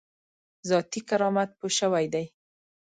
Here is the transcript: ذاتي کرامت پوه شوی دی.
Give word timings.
ذاتي 0.69 0.99
کرامت 1.09 1.49
پوه 1.59 1.71
شوی 1.79 2.05
دی. 2.13 2.25